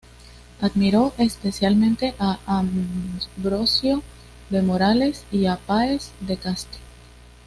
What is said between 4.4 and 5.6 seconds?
de Morales y a